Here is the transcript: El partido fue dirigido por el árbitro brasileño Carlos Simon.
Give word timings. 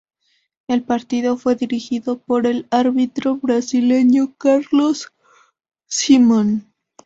El 0.67 0.81
partido 0.83 1.37
fue 1.37 1.53
dirigido 1.55 2.17
por 2.17 2.47
el 2.47 2.65
árbitro 2.71 3.35
brasileño 3.35 4.33
Carlos 4.35 5.13
Simon. 5.85 6.65